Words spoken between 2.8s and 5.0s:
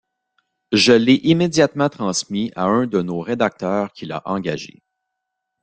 de nos rédacteurs qui l'a engagé.